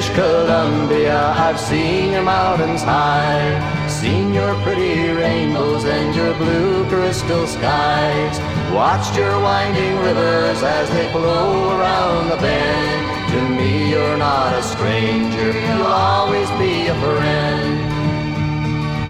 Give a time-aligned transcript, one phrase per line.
[0.00, 1.34] British Columbia.
[1.36, 8.38] I've seen your mountains high, seen your pretty rainbows and your blue crystal skies.
[8.72, 13.30] Watched your winding rivers as they flow around the bend.
[13.32, 17.92] To me, you're not a stranger, you'll always be a friend.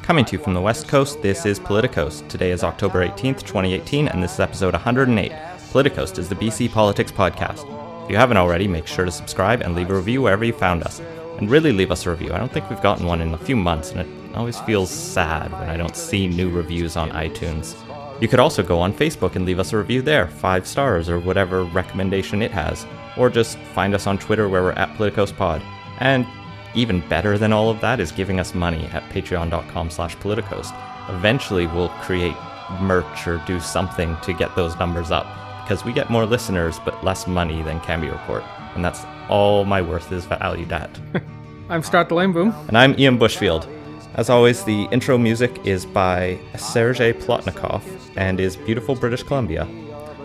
[0.02, 2.28] Coming to you from the West Coast, this is Politicoast.
[2.28, 5.30] Today is October 18th, 2018, and this is episode 108.
[5.70, 7.89] Politicoast is the BC Politics Podcast.
[8.10, 10.82] If you haven't already, make sure to subscribe and leave a review wherever you found
[10.82, 11.00] us.
[11.38, 12.32] And really leave us a review.
[12.32, 15.52] I don't think we've gotten one in a few months, and it always feels sad
[15.52, 17.76] when I don't see new reviews on iTunes.
[18.20, 21.20] You could also go on Facebook and leave us a review there, five stars or
[21.20, 22.84] whatever recommendation it has.
[23.16, 25.62] Or just find us on Twitter where we're at PoliticoastPod.
[26.00, 26.26] And
[26.74, 30.76] even better than all of that is giving us money at patreon.com slash politicos.
[31.10, 32.34] Eventually we'll create
[32.80, 35.28] merch or do something to get those numbers up
[35.70, 38.42] because we get more listeners but less money than Cambie Report.
[38.74, 40.90] And that's all my worth is valued at.
[41.68, 42.52] I'm Scott Boom.
[42.66, 43.68] And I'm Ian Bushfield.
[44.14, 47.84] As always, the intro music is by Sergei Plotnikov
[48.16, 49.68] and is beautiful British Columbia.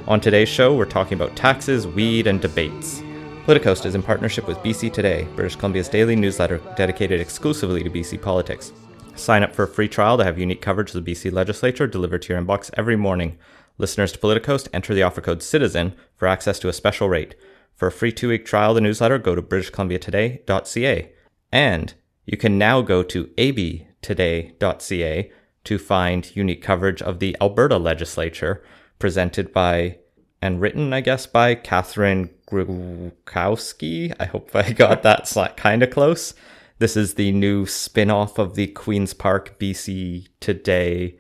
[0.08, 3.04] On today's show, we're talking about taxes, weed, and debates.
[3.46, 8.20] Politicoast is in partnership with BC Today, British Columbia's daily newsletter dedicated exclusively to BC
[8.20, 8.74] politics.
[9.16, 12.24] Sign up for a free trial to have unique coverage of the BC legislature delivered
[12.24, 13.38] to your inbox every morning.
[13.78, 17.36] Listeners to Politicoast enter the offer code CITIZEN for access to a special rate.
[17.76, 21.12] For a free two week trial of the newsletter, go to BritishColumbiaToday.ca.
[21.52, 21.94] And
[22.26, 25.32] you can now go to abtoday.ca
[25.66, 28.64] to find unique coverage of the Alberta legislature
[28.98, 29.98] presented by
[30.42, 34.16] and written, I guess, by Catherine Grukowski.
[34.20, 36.34] I hope I got that kind of close.
[36.78, 41.18] This is the new spin off of the Queen's Park BC Today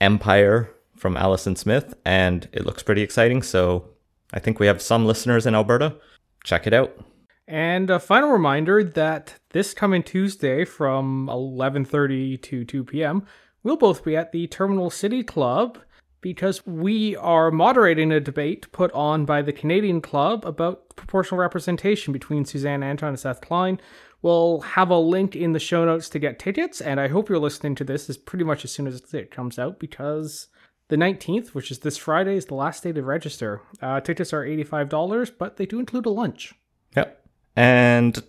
[0.00, 3.42] Empire from Allison Smith, and it looks pretty exciting.
[3.42, 3.88] So
[4.32, 5.96] I think we have some listeners in Alberta.
[6.44, 6.96] Check it out.
[7.46, 13.26] And a final reminder that this coming Tuesday from 11:30 to 2 p.m.,
[13.62, 15.78] we'll both be at the Terminal City Club
[16.22, 22.14] because we are moderating a debate put on by the Canadian Club about proportional representation
[22.14, 23.78] between Suzanne Anton and Seth Klein.
[24.22, 27.38] We'll have a link in the show notes to get tickets, and I hope you're
[27.38, 30.48] listening to this as pretty much as soon as it comes out because
[30.88, 33.62] the 19th, which is this Friday, is the last day to register.
[33.80, 36.54] Uh, tickets are $85, but they do include a lunch.
[36.96, 37.26] Yep.
[37.56, 38.22] And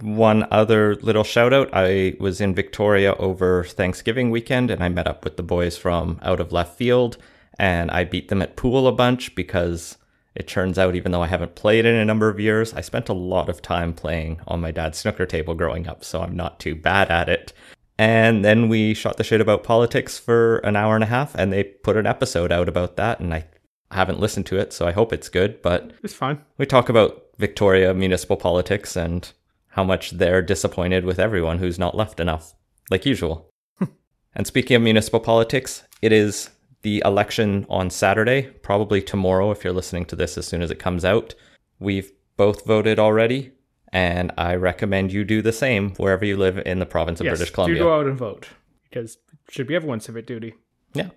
[0.00, 5.06] one other little shout out I was in Victoria over Thanksgiving weekend and I met
[5.06, 7.16] up with the boys from Out of Left Field
[7.58, 9.98] and I beat them at pool a bunch because
[10.34, 13.08] it turns out, even though I haven't played in a number of years, I spent
[13.08, 16.60] a lot of time playing on my dad's snooker table growing up, so I'm not
[16.60, 17.52] too bad at it.
[18.00, 21.52] And then we shot the shit about politics for an hour and a half, and
[21.52, 23.44] they put an episode out about that, and I
[23.90, 26.42] haven't listened to it, so I hope it's good, but it's fine.
[26.56, 29.30] We talk about Victoria municipal politics and
[29.68, 32.54] how much they're disappointed with everyone who's not left enough,
[32.90, 33.50] like usual.
[34.34, 36.48] and speaking of municipal politics, it is
[36.80, 40.78] the election on Saturday, probably tomorrow if you're listening to this as soon as it
[40.78, 41.34] comes out.
[41.78, 43.52] We've both voted already,
[43.92, 47.38] and I recommend you do the same wherever you live in the province of yes,
[47.38, 47.78] British Columbia.
[47.78, 48.48] Do go out and vote
[48.84, 50.54] because it should be everyone's civic duty.
[50.94, 51.10] Yeah,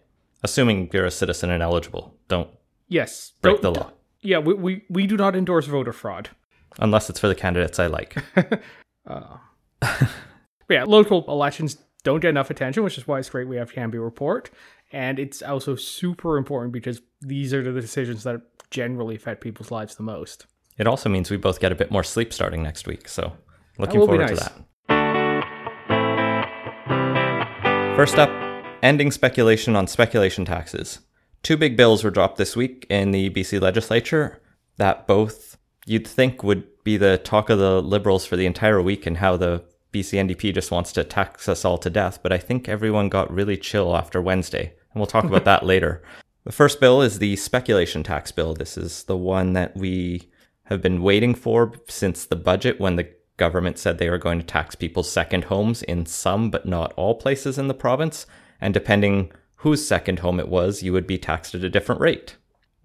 [0.43, 2.15] assuming you're a citizen and eligible.
[2.27, 2.49] Don't
[2.87, 3.91] yes break don't, the law.
[4.21, 6.29] Yeah, we, we we do not endorse voter fraud
[6.79, 8.17] unless it's for the candidates I like.
[9.07, 9.37] uh,
[10.69, 14.03] yeah, local elections don't get enough attention, which is why it's great we have Cambie
[14.03, 14.49] Report.
[14.91, 19.95] And it's also super important because these are the decisions that generally affect people's lives
[19.95, 20.45] the most.
[20.77, 23.07] It also means we both get a bit more sleep starting next week.
[23.07, 23.33] So
[23.77, 24.29] looking forward nice.
[24.29, 24.53] to that.
[27.95, 28.29] First up,
[28.81, 30.99] ending speculation on speculation taxes.
[31.43, 34.41] Two big bills were dropped this week in the BC legislature
[34.77, 39.05] that both you'd think would be the talk of the Liberals for the entire week
[39.05, 42.23] and how the BC NDP just wants to tax us all to death.
[42.23, 46.01] But I think everyone got really chill after Wednesday and we'll talk about that later.
[46.45, 48.53] The first bill is the speculation tax bill.
[48.53, 50.29] This is the one that we
[50.73, 54.45] have been waiting for since the budget when the government said they were going to
[54.45, 58.25] tax people's second homes in some but not all places in the province.
[58.59, 62.35] And depending whose second home it was, you would be taxed at a different rate.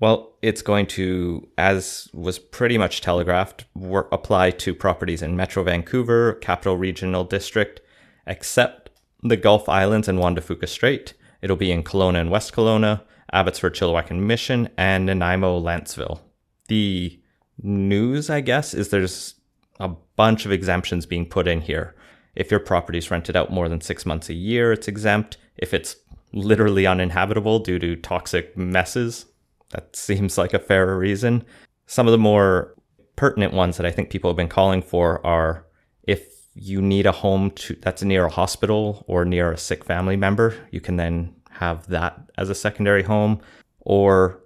[0.01, 5.65] Well, it's going to, as was pretty much telegraphed, work, apply to properties in Metro
[5.65, 7.81] Vancouver, Capital Regional District,
[8.27, 8.91] except
[9.23, 13.03] the Gulf Islands and Juan de Fuca Strait, It'll be in Kelowna and West Kelowna,
[13.33, 16.21] Abbotsford, Chilliwack and Mission, and Nanaimo, Lantzville.
[16.69, 17.21] The
[17.63, 19.35] news, I guess, is there's
[19.81, 21.95] a bunch of exemptions being put in here.
[22.35, 25.37] If your property is rented out more than six months a year, it's exempt.
[25.57, 25.97] If it's
[26.33, 29.27] literally uninhabitable due to toxic messes,
[29.71, 31.45] that seems like a fairer reason.
[31.87, 32.75] Some of the more
[33.17, 35.67] pertinent ones that I think people have been calling for are
[36.05, 40.17] if you need a home to that's near a hospital or near a sick family
[40.17, 43.41] member, you can then have that as a secondary home
[43.81, 44.41] or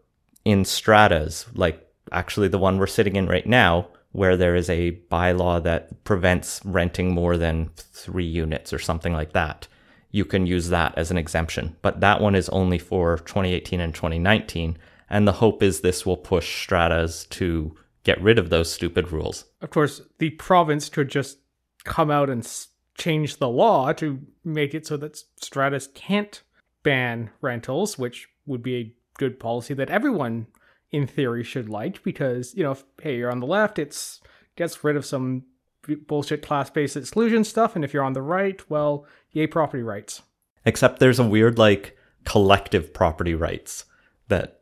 [0.45, 4.93] in stratas like actually the one we're sitting in right now where there is a
[5.11, 9.67] bylaw that prevents renting more than 3 units or something like that.
[10.11, 13.95] You can use that as an exemption, but that one is only for 2018 and
[13.95, 14.79] 2019
[15.13, 19.45] and the hope is this will push stratas to get rid of those stupid rules.
[19.61, 21.39] Of course, the province could just
[21.85, 22.49] come out and
[22.97, 26.43] change the law to make it so that stratas can't
[26.83, 30.47] ban rentals, which would be a good policy that everyone
[30.93, 34.21] in theory should like because, you know, if, hey, you're on the left, it's
[34.55, 35.45] gets rid of some
[36.07, 40.23] bullshit class-based exclusion stuff and if you're on the right, well, yay property rights.
[40.65, 43.87] Except there's a weird like collective property rights
[44.29, 44.61] that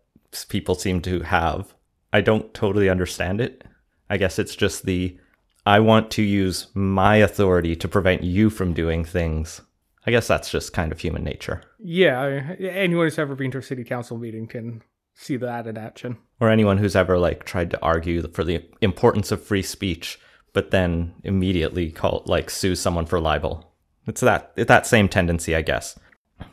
[0.49, 1.75] people seem to have.
[2.13, 3.65] I don't totally understand it.
[4.09, 5.19] I guess it's just the
[5.67, 9.61] I want to use my authority to prevent you from doing things.
[10.07, 11.63] I guess that's just kind of human nature.
[11.79, 14.83] Yeah, anyone who's ever been to a city council meeting can
[15.15, 16.19] see that in action.
[16.41, 20.19] Or anyone who's ever like tried to argue for the importance of free speech,
[20.53, 23.73] but then immediately call like sue someone for libel.
[24.07, 25.99] It's that it's that same tendency, I guess.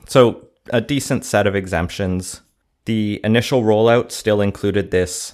[0.08, 2.42] So a decent set of exemptions.
[2.86, 5.34] The initial rollout still included this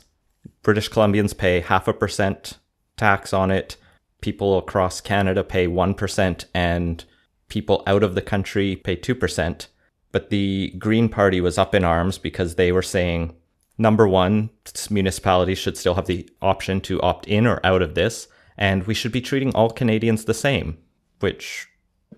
[0.62, 2.58] British Columbians pay half a percent
[2.98, 3.78] tax on it.
[4.22, 7.04] People across Canada pay 1%, and
[7.50, 9.68] people out of the country pay 2%.
[10.14, 13.36] But the Green Party was up in arms because they were saying
[13.78, 14.52] number one,
[14.90, 18.28] municipalities should still have the option to opt in or out of this,
[18.58, 20.78] and we should be treating all Canadians the same,
[21.20, 21.68] which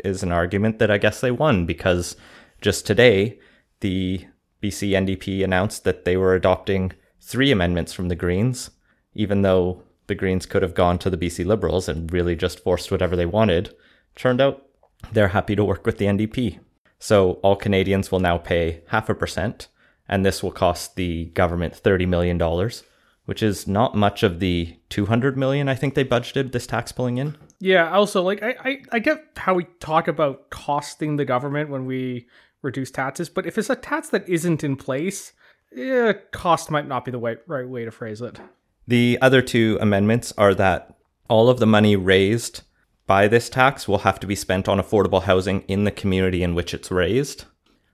[0.03, 2.17] is an argument that I guess they won because
[2.61, 3.39] just today,
[3.79, 4.25] the
[4.61, 8.71] BC NDP announced that they were adopting three amendments from the Greens,
[9.13, 12.91] even though the Greens could have gone to the BC Liberals and really just forced
[12.91, 13.73] whatever they wanted.
[14.15, 14.65] Turned out
[15.13, 16.59] they're happy to work with the NDP.
[16.99, 19.67] So all Canadians will now pay half a percent,
[20.07, 22.39] and this will cost the government $30 million,
[23.25, 27.17] which is not much of the 200 million I think they budgeted this tax pulling
[27.17, 27.37] in.
[27.59, 31.85] Yeah, also like I, I, I get how we talk about costing the government when
[31.85, 32.27] we
[32.61, 35.33] reduce taxes, but if it's a tax that isn't in place,
[35.71, 38.39] yeah, cost might not be the way, right way to phrase it.
[38.87, 40.95] The other two amendments are that
[41.27, 42.61] all of the money raised
[43.07, 46.55] by this tax will have to be spent on affordable housing in the community in
[46.55, 47.45] which it's raised,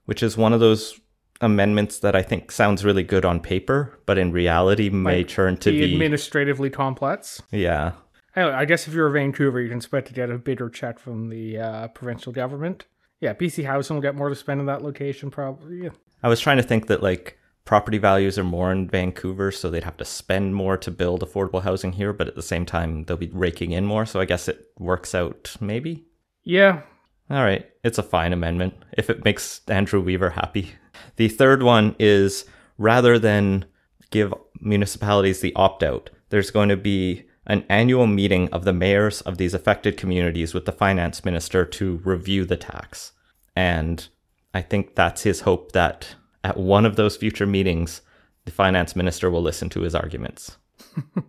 [0.05, 0.99] which is one of those
[1.41, 5.57] amendments that I think sounds really good on paper, but in reality may Like, turn
[5.57, 7.41] to be administratively complex.
[7.51, 7.93] yeah.
[8.35, 11.27] I guess if you're a Vancouver, you can expect to get a bigger check from
[11.27, 12.85] the uh, provincial government.
[13.19, 15.83] Yeah, BC Housing will get more to spend in that location, probably.
[15.83, 15.89] Yeah.
[16.23, 17.37] I was trying to think that like
[17.71, 21.63] property values are more in Vancouver, so they'd have to spend more to build affordable
[21.63, 24.49] housing here, but at the same time they'll be raking in more, so I guess
[24.49, 26.03] it works out maybe.
[26.43, 26.81] Yeah,
[27.29, 30.73] All right, it's a fine amendment if it makes Andrew Weaver happy.
[31.15, 32.43] The third one is
[32.77, 33.63] rather than
[34.09, 39.21] give municipalities the opt out, there's going to be an annual meeting of the mayors
[39.21, 43.13] of these affected communities with the finance minister to review the tax.
[43.55, 44.05] And
[44.53, 48.01] I think that's his hope that at one of those future meetings,
[48.45, 50.57] the finance minister will listen to his arguments.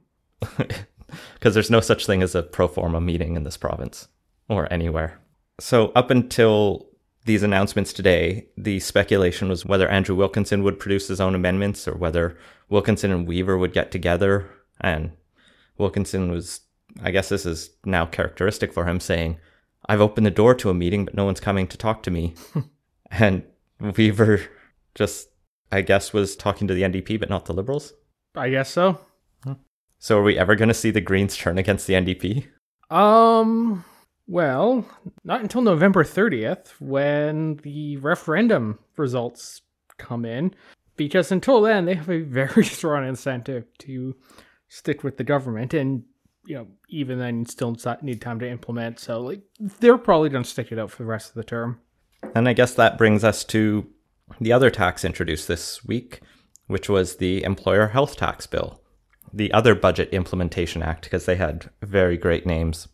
[1.35, 4.09] Because there's no such thing as a pro forma meeting in this province
[4.49, 5.21] or anywhere.
[5.61, 6.87] So, up until
[7.25, 11.95] these announcements today, the speculation was whether Andrew Wilkinson would produce his own amendments or
[11.95, 12.37] whether
[12.69, 14.49] Wilkinson and Weaver would get together.
[14.81, 15.13] And
[15.79, 16.61] Wilkinson was,
[17.03, 19.37] I guess this is now characteristic for him, saying,
[19.87, 22.35] I've opened the door to a meeting, but no one's coming to talk to me.
[23.11, 23.45] and
[23.81, 24.41] Weaver
[24.95, 25.29] just,
[25.71, 27.93] I guess, was talking to the NDP, but not the Liberals.
[28.35, 28.99] I guess so.
[29.99, 32.47] So, are we ever going to see the Greens turn against the NDP?
[32.91, 33.85] Um,
[34.27, 34.85] well,
[35.23, 39.63] not until November 30th when the referendum results
[39.99, 40.55] come in,
[40.97, 44.17] because until then they have a very strong incentive to
[44.67, 46.03] stick with the government, and
[46.47, 48.99] you know, even then, you still need time to implement.
[48.99, 49.43] So, like,
[49.79, 51.81] they're probably going to stick it out for the rest of the term.
[52.35, 53.87] And I guess that brings us to
[54.41, 56.21] the other tax introduced this week,
[56.67, 58.81] which was the Employer Health Tax Bill,
[59.33, 62.89] the other Budget Implementation Act, because they had very great names.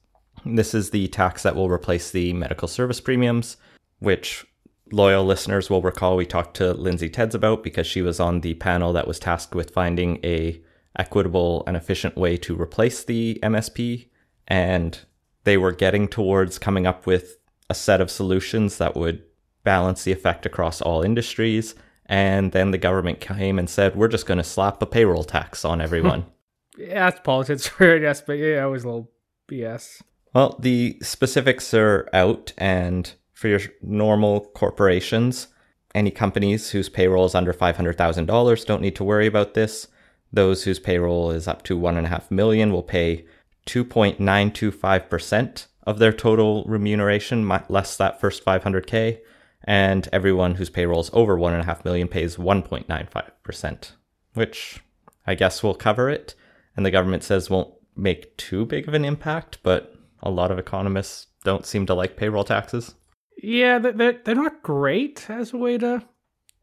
[0.45, 3.57] This is the tax that will replace the medical service premiums,
[3.99, 4.47] which
[4.93, 8.55] loyal listeners will recall we talked to Lindsay Tedds about because she was on the
[8.55, 10.63] panel that was tasked with finding a
[10.99, 14.09] equitable and efficient way to replace the MSP
[14.47, 15.01] and
[15.45, 17.37] they were getting towards coming up with
[17.71, 19.23] a set of solutions that would
[19.65, 21.75] balance the effect across all industries
[22.09, 25.65] and then the government came and said we're just going to slap a payroll tax
[25.65, 26.25] on everyone.
[26.81, 29.11] Yeah, that's politics, I guess, but yeah, it was a little
[29.51, 30.01] BS.
[30.33, 35.49] Well, the specifics are out, and for your normal corporations,
[35.93, 39.89] any companies whose payroll is under $500,000 don't need to worry about this.
[40.33, 43.27] Those whose payroll is up to 1.5 million will pay
[43.67, 49.19] 2.925% of their total remuneration, less that first 500K.
[49.65, 53.93] And everyone whose payroll is over 1.5 million pays 1.95%,
[54.35, 54.81] which
[55.27, 56.35] I guess will cover it.
[56.77, 60.59] And the government says won't make too big of an impact, but a lot of
[60.59, 62.95] economists don't seem to like payroll taxes.
[63.43, 66.03] Yeah, they're, they're not great as a way to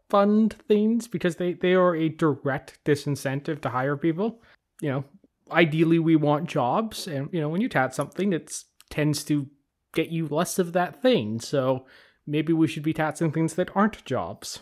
[0.09, 4.41] fund things because they, they are a direct disincentive to hire people.
[4.81, 5.05] You know,
[5.51, 9.47] ideally we want jobs and you know when you tax something it tends to
[9.93, 11.85] get you less of that thing so
[12.27, 14.59] maybe we should be taxing things that aren't jobs.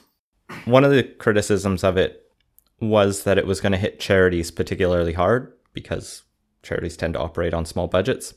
[0.66, 2.32] One of the criticisms of it
[2.80, 6.24] was that it was going to hit charities particularly hard because
[6.62, 8.34] charities tend to operate on small budgets.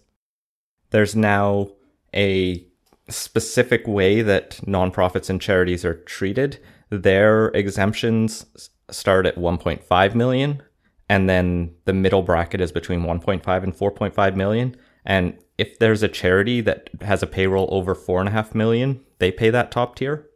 [0.90, 1.71] There's now
[2.14, 2.64] a
[3.09, 6.61] specific way that nonprofits and charities are treated.
[6.90, 8.47] Their exemptions
[8.90, 10.62] start at 1.5 million
[11.09, 14.76] and then the middle bracket is between 1.5 and 4.5 million.
[15.04, 19.04] And if there's a charity that has a payroll over four and a half million,
[19.18, 20.28] they pay that top tier.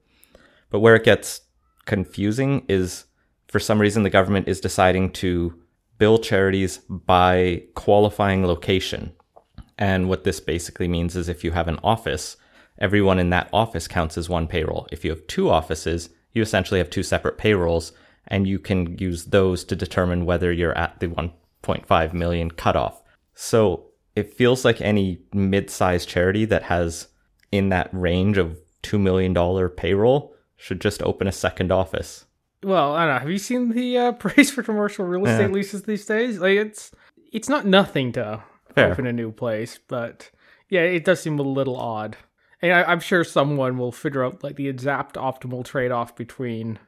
[0.71, 1.43] But where it gets
[1.85, 3.05] confusing is
[3.49, 5.61] for some reason the government is deciding to
[5.99, 9.13] bill charities by qualifying location.
[9.77, 12.37] And what this basically means is if you have an office,
[12.79, 14.87] everyone in that office counts as one payroll.
[14.93, 17.93] If you have two offices, you essentially have two separate payrolls
[18.29, 23.03] and you can use those to determine whether you're at the 1.5 million cutoff.
[23.35, 27.09] So it feels like any mid-sized charity that has
[27.51, 32.27] in that range of $2 million payroll should just open a second office.
[32.63, 33.21] Well, I don't know.
[33.21, 35.55] Have you seen the uh, price for commercial real estate yeah.
[35.55, 36.39] leases these days?
[36.39, 36.93] Like it's
[37.33, 38.43] it's not nothing to
[38.75, 38.93] Fair.
[38.93, 40.31] open a new place, but
[40.69, 42.17] yeah, it does seem a little odd.
[42.63, 46.79] And I, am sure someone will figure out like the exact optimal trade-off between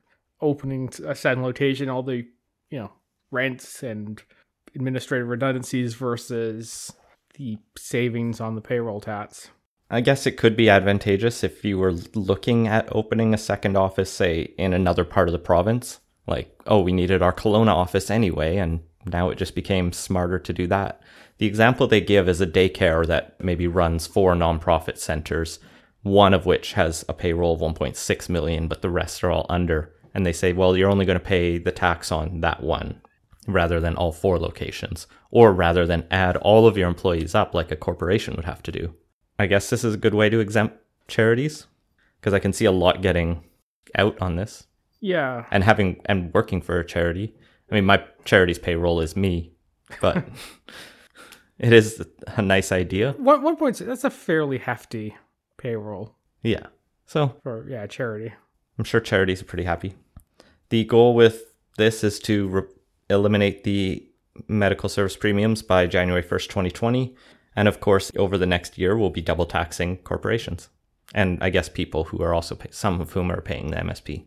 [0.40, 2.26] opening a second location, all the
[2.70, 2.92] you know
[3.30, 4.22] rents and
[4.74, 6.92] administrative redundancies versus
[7.34, 9.50] the savings on the payroll tax.
[9.92, 14.10] I guess it could be advantageous if you were looking at opening a second office,
[14.10, 16.00] say, in another part of the province.
[16.26, 20.52] Like, oh, we needed our Kelowna office anyway, and now it just became smarter to
[20.52, 21.02] do that.
[21.36, 25.58] The example they give is a daycare that maybe runs four nonprofit centers,
[26.02, 29.94] one of which has a payroll of 1.6 million, but the rest are all under
[30.14, 33.00] and they say, well, you're only going to pay the tax on that one
[33.48, 37.72] rather than all four locations, or rather than add all of your employees up like
[37.72, 38.94] a corporation would have to do.
[39.42, 40.76] I guess this is a good way to exempt
[41.08, 41.66] charities
[42.20, 43.42] because I can see a lot getting
[43.96, 44.68] out on this.
[45.00, 45.46] Yeah.
[45.50, 47.34] And having and working for a charity.
[47.70, 49.52] I mean, my charity's payroll is me,
[50.00, 50.24] but
[51.58, 52.06] it is
[52.36, 53.12] a nice idea.
[53.18, 55.16] One one point that's a fairly hefty
[55.56, 56.14] payroll.
[56.42, 56.66] Yeah.
[57.06, 58.32] So for yeah, charity.
[58.78, 59.94] I'm sure charities are pretty happy.
[60.68, 62.62] The goal with this is to re-
[63.10, 64.08] eliminate the
[64.46, 67.14] medical service premiums by January 1st, 2020.
[67.54, 70.68] And of course, over the next year, we'll be double taxing corporations.
[71.14, 74.24] And I guess people who are also, pay- some of whom are paying the MSP.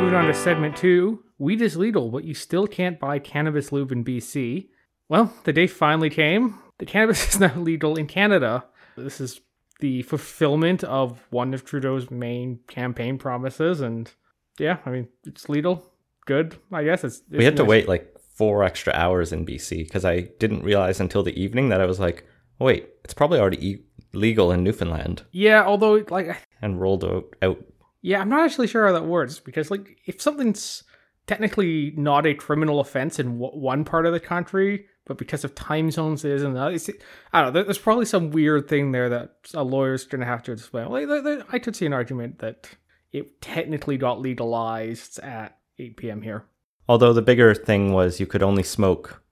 [0.00, 3.92] Moving on to segment two weed is legal, but you still can't buy cannabis lube
[3.92, 4.68] in BC.
[5.08, 6.58] Well, the day finally came.
[6.78, 8.64] The cannabis is now legal in Canada.
[8.96, 9.40] This is
[9.80, 13.80] the fulfillment of one of Trudeau's main campaign promises.
[13.80, 14.10] And
[14.58, 15.90] yeah, I mean, it's legal.
[16.26, 17.04] Good, I guess.
[17.04, 17.58] It's, it's we had nice.
[17.58, 21.68] to wait like four extra hours in BC because I didn't realize until the evening
[21.68, 22.24] that I was like,
[22.60, 25.22] oh, wait, it's probably already e- legal in Newfoundland.
[25.32, 27.24] Yeah, although like and rolled out.
[27.42, 27.64] out.
[28.02, 30.82] Yeah, I'm not actually sure how that works because like if something's
[31.26, 35.54] technically not a criminal offense in w- one part of the country, but because of
[35.54, 37.62] time zones it is and I don't know.
[37.62, 40.88] There's probably some weird thing there that a lawyer's going to have to explain.
[40.90, 41.08] Like,
[41.52, 42.68] I could see an argument that
[43.12, 46.22] it technically got legalized at 8 p.m.
[46.22, 46.44] here.
[46.88, 49.22] Although the bigger thing was you could only smoke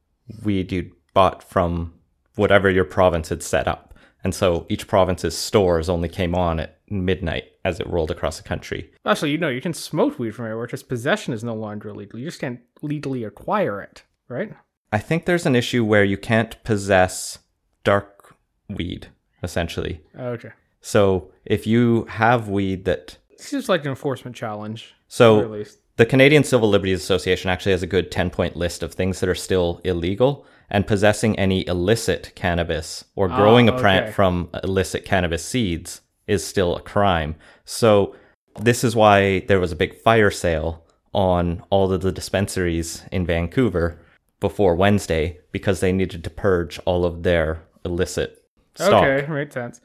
[0.42, 1.94] weed you'd bought from
[2.36, 3.94] whatever your province had set up.
[4.24, 8.48] And so each province's stores only came on at midnight as it rolled across the
[8.48, 8.90] country.
[9.04, 12.18] Actually, you know, you can smoke weed from everywhere, just possession is no longer illegal.
[12.18, 14.54] You just can't legally acquire it, right?
[14.92, 17.38] I think there's an issue where you can't possess
[17.82, 18.36] dark
[18.68, 19.08] weed,
[19.42, 20.00] essentially.
[20.16, 20.50] Oh, okay.
[20.80, 24.94] So if you have weed that seems like an enforcement challenge.
[25.08, 25.64] So
[26.02, 29.28] the Canadian Civil Liberties Association actually has a good 10 point list of things that
[29.28, 35.04] are still illegal, and possessing any illicit cannabis or ah, growing a plant from illicit
[35.04, 37.36] cannabis seeds is still a crime.
[37.64, 38.16] So
[38.58, 43.24] this is why there was a big fire sale on all of the dispensaries in
[43.24, 43.96] Vancouver
[44.40, 48.44] before Wednesday because they needed to purge all of their illicit
[48.74, 49.04] stock.
[49.04, 49.80] Okay, makes sense.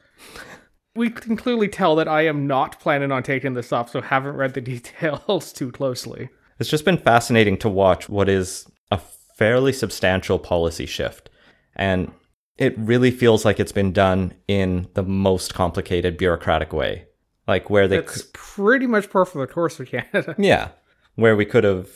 [0.98, 4.34] We can clearly tell that I am not planning on taking this off, so haven't
[4.34, 6.28] read the details too closely.
[6.58, 8.98] It's just been fascinating to watch what is a
[9.36, 11.30] fairly substantial policy shift.
[11.76, 12.10] And
[12.56, 17.06] it really feels like it's been done in the most complicated bureaucratic way.
[17.46, 20.34] Like where they It's pretty much par for the course for Canada.
[20.38, 20.70] Yeah,
[21.14, 21.88] where we could have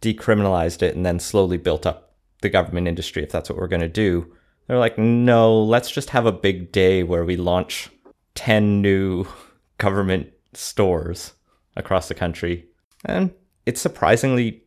[0.00, 3.80] decriminalized it and then slowly built up the government industry if that's what we're going
[3.82, 4.32] to do.
[4.66, 7.90] They're like, no, let's just have a big day where we launch
[8.36, 9.26] 10 new
[9.78, 11.32] government stores
[11.74, 12.66] across the country.
[13.04, 13.32] And
[13.66, 14.62] it surprisingly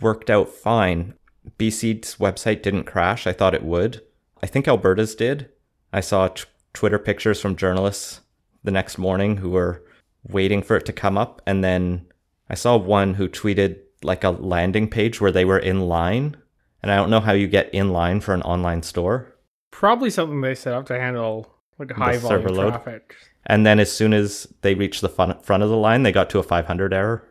[0.00, 1.14] worked out fine.
[1.58, 3.26] BC's website didn't crash.
[3.26, 4.02] I thought it would.
[4.42, 5.50] I think Alberta's did.
[5.92, 8.20] I saw t- Twitter pictures from journalists
[8.64, 9.84] the next morning who were
[10.28, 11.40] waiting for it to come up.
[11.46, 12.06] And then
[12.50, 16.36] I saw one who tweeted like a landing page where they were in line.
[16.82, 19.34] And I don't know how you get in line for an online store.
[19.70, 23.14] Probably something they set up to handle like high volume traffic.
[23.46, 26.30] And then as soon as they reached the fun- front of the line, they got
[26.30, 27.28] to a 500 error.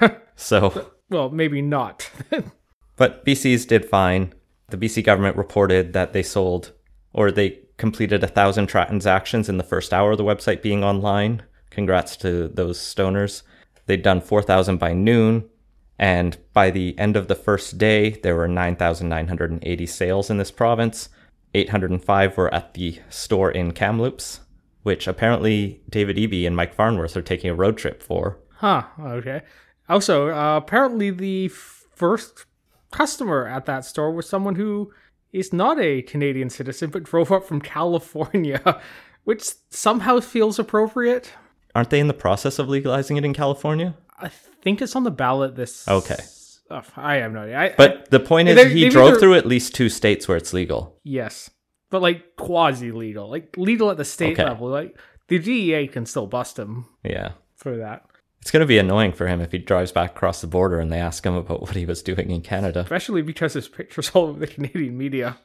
[0.36, 2.10] so, Well, maybe not.
[2.96, 4.34] but BC's did fine.
[4.68, 6.72] The BC government reported that they sold
[7.12, 11.42] or they completed a thousand transactions in the first hour of the website being online.
[11.70, 13.42] Congrats to those stoners.
[13.86, 15.48] They'd done 4,000 by noon.
[15.98, 21.08] And by the end of the first day, there were 9,980 sales in this province.
[21.54, 24.40] 805 were at the store in Kamloops,
[24.82, 28.38] which apparently David Eby and Mike Farnworth are taking a road trip for.
[28.56, 29.42] huh, okay.
[29.88, 32.46] Also, uh, apparently the first
[32.90, 34.92] customer at that store was someone who
[35.32, 38.80] is not a Canadian citizen but drove up from California,
[39.24, 41.32] which somehow feels appropriate.
[41.74, 43.96] Aren't they in the process of legalizing it in California?
[44.18, 45.86] I think it's on the ballot this.
[45.88, 46.16] Okay.
[46.96, 47.58] I have no idea.
[47.58, 50.52] I, But the point is, he drove either- through at least two states where it's
[50.52, 50.98] legal.
[51.04, 51.50] yes,
[51.90, 54.44] but like quasi legal, like legal at the state Okay.
[54.44, 54.68] level.
[54.68, 54.98] Like
[55.28, 57.32] the DEA can still bust him Yeah.
[57.56, 58.04] for that,
[58.40, 60.92] It's going to be annoying for him if he drives back across the border and
[60.92, 62.80] they ask him about what he was doing in Canada.
[62.80, 65.38] especially because his pictures all over the Canadian media.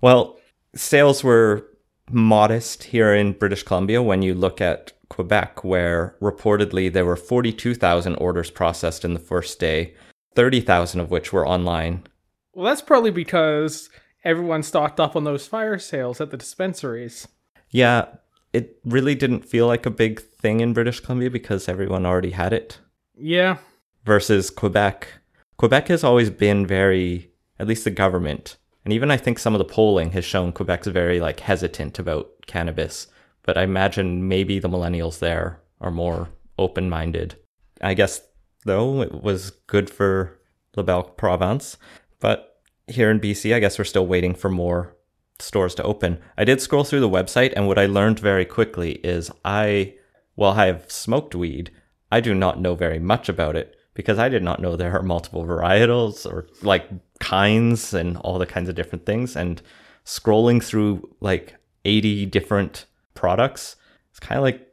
[0.00, 0.38] Well,
[0.74, 1.66] sales were
[2.10, 8.14] modest here in British Columbia when you look at Quebec, where reportedly there were 42,000
[8.16, 9.94] orders processed in the first day,
[10.36, 12.06] 30,000 of which were online.
[12.54, 13.90] Well, that's probably because
[14.24, 17.26] everyone stocked up on those fire sales at the dispensaries.
[17.70, 18.06] Yeah,
[18.52, 22.52] it really didn't feel like a big thing in British Columbia because everyone already had
[22.52, 22.78] it.
[23.18, 23.58] Yeah,
[24.04, 25.08] versus Quebec.
[25.56, 29.58] Quebec has always been very, at least the government, and even I think some of
[29.58, 33.08] the polling has shown Quebec's very like hesitant about cannabis.
[33.42, 37.36] But I imagine maybe the millennials there are more open minded.
[37.80, 38.22] I guess
[38.66, 40.38] though it was good for
[40.76, 41.78] La Belle Province,
[42.20, 44.94] but here in BC, I guess we're still waiting for more
[45.38, 46.18] stores to open.
[46.36, 49.94] I did scroll through the website, and what I learned very quickly is I,
[50.34, 51.70] while I have smoked weed,
[52.10, 55.02] I do not know very much about it because I did not know there are
[55.02, 59.34] multiple varietals or like kinds and all the kinds of different things.
[59.34, 59.60] And
[60.04, 63.76] scrolling through like 80 different products,
[64.10, 64.65] it's kind of like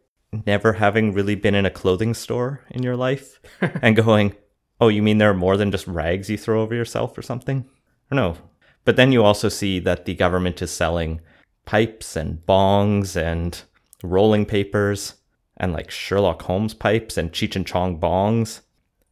[0.46, 4.36] never having really been in a clothing store in your life and going,
[4.82, 7.66] oh, you mean there are more than just rags you throw over yourself or something?
[8.12, 8.42] I don't know.
[8.86, 11.22] But then you also see that the government is selling
[11.66, 13.62] pipes and bongs and
[14.04, 15.16] rolling papers
[15.58, 18.62] and like Sherlock Holmes pipes and Cheech and Chong bongs.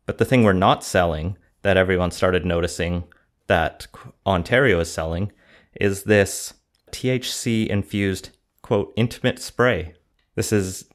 [0.05, 3.05] But the thing we're not selling that everyone started noticing
[3.47, 3.87] that
[4.25, 5.31] Ontario is selling
[5.79, 6.53] is this
[6.91, 8.29] THC infused,
[8.61, 9.93] quote, intimate spray.
[10.35, 10.85] This is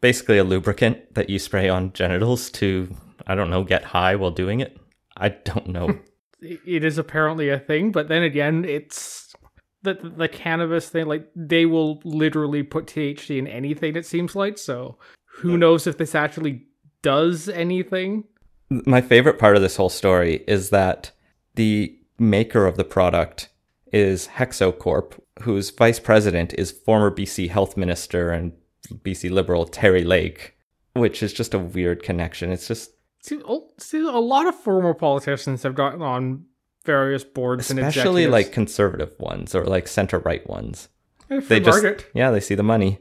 [0.00, 2.94] basically a lubricant that you spray on genitals to,
[3.26, 4.78] I don't know, get high while doing it.
[5.16, 5.98] I don't know.
[6.40, 9.34] it is apparently a thing, but then again, it's
[9.82, 11.06] the the cannabis thing.
[11.06, 13.96] Like they will literally put THC in anything.
[13.96, 14.98] It seems like so.
[15.38, 16.66] Who knows if this actually
[17.02, 18.24] does anything?
[18.70, 21.12] My favorite part of this whole story is that
[21.54, 23.48] the maker of the product
[23.92, 28.52] is HEXO Corp, whose vice president is former BC health minister and
[28.86, 30.56] BC Liberal Terry Lake,
[30.94, 32.50] which is just a weird connection.
[32.50, 33.40] It's just, See,
[33.78, 36.44] see, a lot of former politicians have gotten on
[36.84, 40.88] various boards especially like conservative ones or like center right ones.
[41.28, 42.06] For They just, Margaret.
[42.14, 43.00] yeah, they see the money.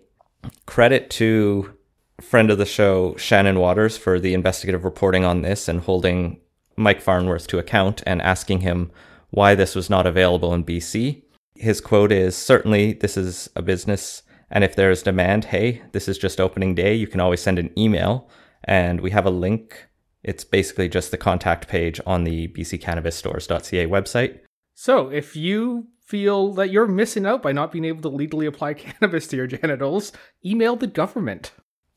[0.65, 1.76] Credit to
[2.21, 6.39] friend of the show, Shannon Waters, for the investigative reporting on this and holding
[6.76, 8.89] Mike Farnworth to account and asking him
[9.30, 11.21] why this was not available in BC.
[11.56, 16.08] His quote is Certainly, this is a business, and if there is demand, hey, this
[16.08, 16.93] is just opening day.
[16.93, 18.29] You can always send an email,
[18.63, 19.88] and we have a link
[20.23, 24.39] It's basically just the contact page on the bccannabisstores.ca website.
[24.73, 28.73] So, if you feel that you're missing out by not being able to legally apply
[28.75, 30.12] cannabis to your genitals,
[30.43, 31.51] email the government.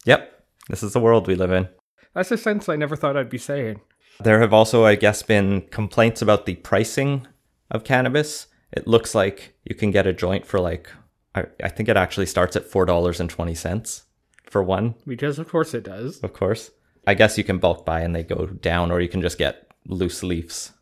[0.05, 1.69] Yep, this is the world we live in.
[2.15, 3.81] That's a sentence I never thought I'd be saying.
[4.21, 7.27] There have also, I guess, been complaints about the pricing
[7.71, 8.49] of cannabis.
[8.73, 10.91] It looks like you can get a joint for like,
[11.39, 14.03] I, I think it actually starts at $4.20
[14.45, 16.21] for one, Because, of course, it does.
[16.21, 16.71] of course.
[17.07, 19.71] I guess you can bulk buy and they go down, or you can just get
[19.87, 20.73] loose leaves.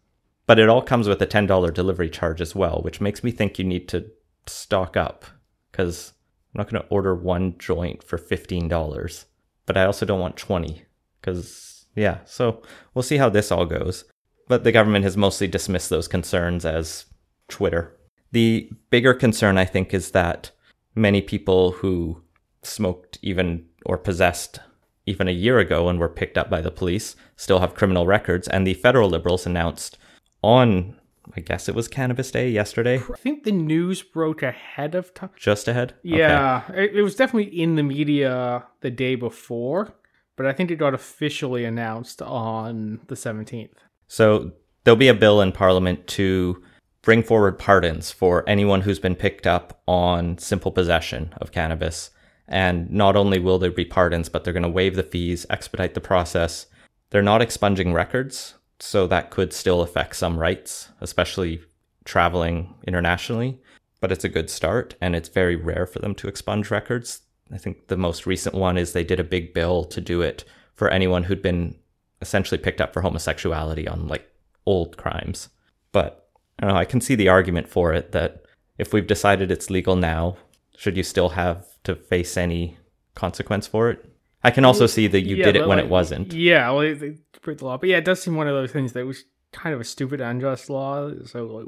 [0.46, 3.58] But it all comes with a $10 delivery charge as well, which makes me think
[3.58, 4.06] you need to
[4.46, 5.24] stock up
[5.70, 6.12] because
[6.54, 9.24] I'm not going to order one joint for $15,
[9.66, 10.82] but I also don't want 20
[11.20, 12.62] because, yeah, so
[12.94, 14.04] we'll see how this all goes.
[14.48, 17.06] But the government has mostly dismissed those concerns as
[17.48, 17.96] Twitter.
[18.32, 20.50] The bigger concern, I think, is that
[20.94, 22.22] many people who
[22.62, 24.60] smoked even or possessed
[25.06, 28.48] even a year ago and were picked up by the police still have criminal records.
[28.48, 29.98] And the federal liberals announced
[30.42, 30.96] on,
[31.36, 35.30] I guess it was Cannabis Day yesterday, I think the news broke ahead of time.
[35.36, 35.94] just ahead.
[36.04, 36.18] Okay.
[36.18, 39.94] Yeah, it, it was definitely in the media the day before,
[40.34, 43.70] but I think it got officially announced on the 17th.
[44.08, 44.52] So
[44.84, 46.62] there'll be a bill in Parliament to
[47.06, 52.10] bring forward pardons for anyone who's been picked up on simple possession of cannabis.
[52.48, 55.94] And not only will there be pardons, but they're going to waive the fees, expedite
[55.94, 56.66] the process.
[57.10, 61.62] They're not expunging records, so that could still affect some rights, especially
[62.04, 63.60] traveling internationally.
[64.00, 67.20] But it's a good start, and it's very rare for them to expunge records.
[67.52, 70.44] I think the most recent one is they did a big bill to do it
[70.74, 71.76] for anyone who'd been
[72.20, 74.28] essentially picked up for homosexuality on like
[74.66, 75.50] old crimes.
[75.92, 76.25] But
[76.58, 78.42] I know, I can see the argument for it that
[78.78, 80.36] if we've decided it's legal now,
[80.76, 82.78] should you still have to face any
[83.14, 84.04] consequence for it?
[84.42, 86.32] I can also see that you Yeah, did it when like, it wasn't.
[86.32, 88.92] Yeah, well, they, break the law, but yeah, it does seem one of those things
[88.92, 91.10] that was kind of a stupid, unjust law.
[91.24, 91.66] So, like,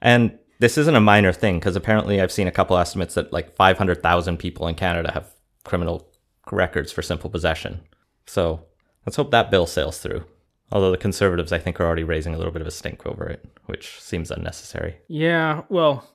[0.00, 3.54] And this isn't a minor thing because apparently I've seen a couple estimates that like
[3.56, 5.32] 500,000 people in Canada have
[5.64, 6.08] criminal
[6.50, 7.80] records for simple possession.
[8.26, 8.66] So
[9.06, 10.24] let's hope that bill sails through.
[10.72, 13.26] Although the conservatives, I think, are already raising a little bit of a stink over
[13.26, 14.96] it, which seems unnecessary.
[15.06, 16.08] yeah, well,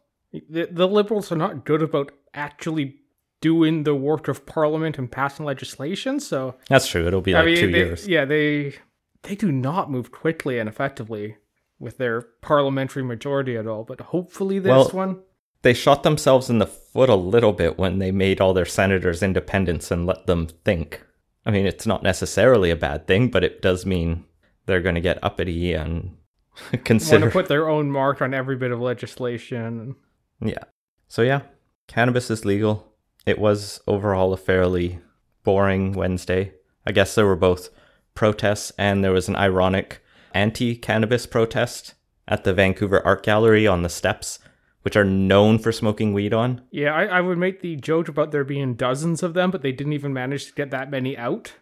[0.49, 2.95] the, the liberals are not good about actually
[3.39, 6.19] doing the work of parliament and passing legislation.
[6.19, 7.05] So, That's true.
[7.07, 8.07] It'll be like two they, years.
[8.07, 8.75] Yeah, they
[9.23, 11.37] they do not move quickly and effectively
[11.79, 13.83] with their parliamentary majority at all.
[13.83, 15.21] But hopefully, this Well, one.
[15.63, 19.21] They shot themselves in the foot a little bit when they made all their senators
[19.21, 21.03] independents and let them think.
[21.45, 24.23] I mean, it's not necessarily a bad thing, but it does mean
[24.67, 26.15] they're going to get uppity and
[26.71, 29.95] Want consider to put their own mark on every bit of legislation.
[30.41, 30.63] Yeah.
[31.07, 31.41] So yeah,
[31.87, 32.93] cannabis is legal.
[33.25, 34.99] It was overall a fairly
[35.43, 36.53] boring Wednesday.
[36.85, 37.69] I guess there were both
[38.13, 40.03] protests and there was an ironic
[40.33, 41.93] anti-cannabis protest
[42.27, 44.39] at the Vancouver Art Gallery on the steps,
[44.81, 46.61] which are known for smoking weed on.
[46.71, 49.71] Yeah, I, I would make the joke about there being dozens of them, but they
[49.71, 51.53] didn't even manage to get that many out.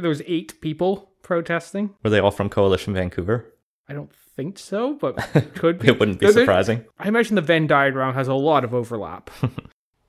[0.00, 1.94] There was eight people protesting.
[2.02, 3.52] Were they all from Coalition Vancouver?
[3.88, 5.16] I don't think so, but
[5.54, 5.88] could be.
[5.88, 6.84] It wouldn't be There- there- surprising.
[6.98, 9.30] I imagine the Venn diagram has a lot of overlap.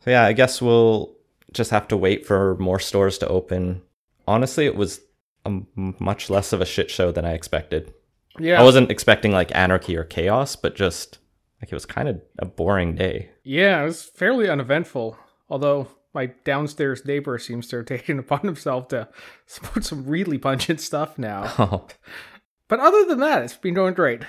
[0.04, 1.16] So yeah, I guess we'll
[1.52, 3.82] just have to wait for more stores to open.
[4.28, 5.02] Honestly, it was
[5.46, 7.92] a much less of a shit show than I expected.
[8.38, 11.18] yeah, I wasn't expecting like anarchy or chaos, but just
[11.60, 13.32] like it was kind of a boring day.
[13.44, 15.18] yeah, it was fairly uneventful.
[15.50, 19.08] Although my downstairs neighbor seems to have taken upon himself to
[19.46, 21.54] smoke some really pungent stuff now.
[21.60, 21.86] Oh,
[22.68, 24.24] But other than that, it's been going great.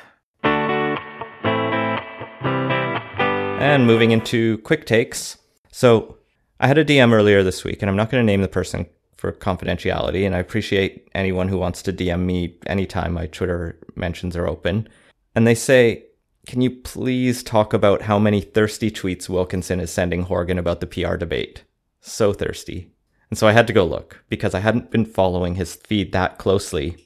[3.59, 5.39] and moving into quick takes.
[5.73, 6.19] So
[6.61, 8.87] I had a DM earlier this week, and I'm not going to name the person
[9.17, 14.37] for confidentiality, and I appreciate anyone who wants to DM me anytime my Twitter mentions
[14.37, 14.89] are open.
[15.35, 16.05] And they say,
[16.47, 20.87] Can you please talk about how many thirsty tweets Wilkinson is sending Horgan about the
[20.87, 21.65] PR debate?
[22.07, 22.93] So thirsty.
[23.31, 26.39] And so I had to go look because I hadn't been following his feed that
[26.39, 26.97] closely.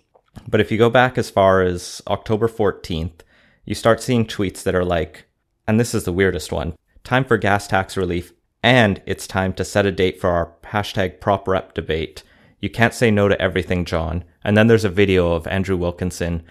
[0.47, 3.21] But if you go back as far as October 14th,
[3.65, 5.25] you start seeing tweets that are like,
[5.67, 9.65] and this is the weirdest one time for gas tax relief, and it's time to
[9.65, 12.23] set a date for our hashtag prop rep debate.
[12.61, 14.25] You can't say no to everything, John.
[14.45, 16.43] And then there's a video of Andrew Wilkinson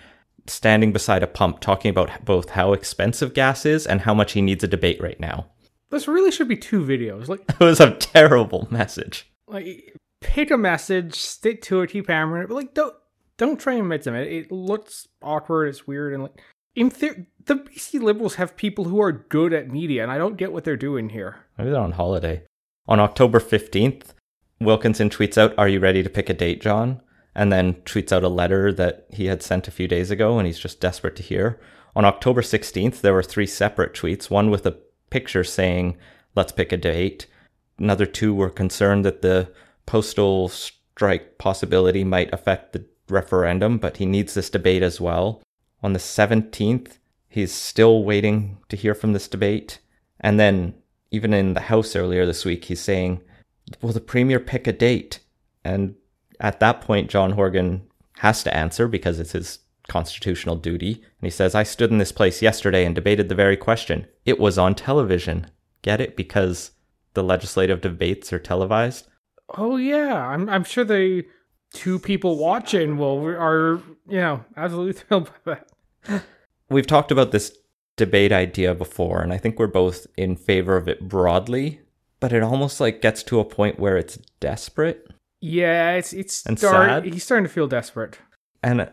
[0.48, 4.42] standing beside a pump talking about both how expensive gas is and how much he
[4.42, 5.46] needs a debate right now.
[5.90, 7.28] This really should be two videos.
[7.28, 9.30] Like, It was a terrible message.
[9.48, 12.48] like pick a message, stick to it, keep hammering it.
[12.48, 12.94] But like, don't
[13.38, 14.16] don't try and mix them.
[14.16, 15.68] It, it looks awkward.
[15.70, 16.42] It's weird, and like
[16.76, 20.38] in theory, the BC Liberals have people who are good at media, and I don't
[20.38, 21.38] get what they're doing here.
[21.58, 22.44] Maybe they're on holiday.
[22.88, 24.14] On October 15th,
[24.60, 27.02] Wilkinson tweets out, Are you ready to pick a date, John?
[27.36, 30.48] and then tweets out a letter that he had sent a few days ago and
[30.48, 31.60] he's just desperate to hear.
[31.96, 34.78] On October 16th, there were three separate tweets one with a
[35.10, 35.98] picture saying,
[36.36, 37.28] Let's pick a date.
[37.78, 39.52] Another two were concerned that the
[39.86, 45.42] postal strike possibility might affect the referendum, but he needs this debate as well.
[45.82, 49.80] On the 17th, he's still waiting to hear from this debate.
[50.20, 50.76] And then,
[51.12, 53.22] even in the House earlier this week, he's saying,
[53.82, 55.20] Will the Premier pick a date?
[55.64, 55.96] And
[56.40, 60.94] at that point, John Horgan has to answer because it's his constitutional duty.
[60.94, 64.08] And he says, I stood in this place yesterday and debated the very question.
[64.26, 65.48] It was on television.
[65.82, 66.16] Get it?
[66.16, 66.72] Because
[67.16, 69.08] the legislative debates are televised.
[69.58, 71.26] Oh yeah, I'm I'm sure the
[71.74, 75.58] two people watching will are you know absolutely thrilled by
[76.06, 76.24] that.
[76.70, 77.58] We've talked about this
[77.98, 81.82] debate idea before, and I think we're both in favor of it broadly,
[82.20, 85.08] but it almost like gets to a point where it's desperate.
[85.42, 87.06] Yeah, it's it's And start, sad?
[87.06, 88.20] he's starting to feel desperate.
[88.62, 88.90] And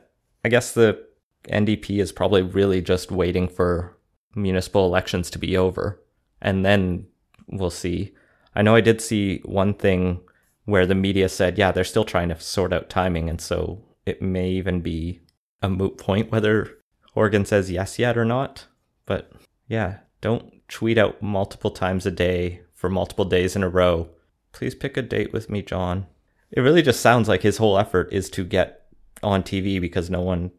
[0.47, 1.05] I guess the
[1.49, 3.99] NDP is probably really just waiting for
[4.37, 6.01] municipal elections to be over.
[6.41, 7.09] And then
[7.49, 8.15] we'll see.
[8.55, 10.21] I know I did see one thing
[10.65, 13.29] where the media said, yeah, they're still trying to sort out timing.
[13.29, 15.21] And so it may even be
[15.63, 16.79] a moot point whether
[17.15, 18.67] Horgan says yes yet or not.
[19.05, 19.33] But
[19.67, 24.11] yeah, don't tweet out multiple times a day for multiple days in a row.
[24.53, 26.07] Please pick a date with me, John.
[26.53, 28.86] It really just sounds like his whole effort is to get
[29.27, 30.53] on TV because no one